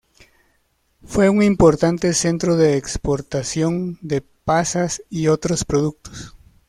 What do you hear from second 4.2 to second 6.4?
pasas y otros productos.